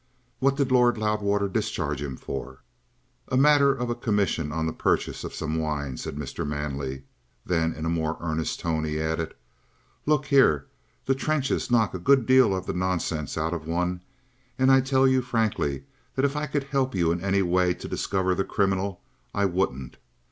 [0.39, 2.61] "What did Lord Loudwater discharge him for?"
[3.27, 6.43] "A matter of a commission on the purchase of some wine," said Mr.
[6.43, 7.03] Manley.
[7.45, 9.35] Then in a more earnest tone he added:
[10.07, 10.65] "Look here:
[11.05, 14.01] the trenches knock a good deal of the nonsense out of one,
[14.57, 15.83] and I tell you frankly
[16.15, 19.01] that if I could help you in any way to discover the criminal,
[19.35, 19.97] I wouldn't.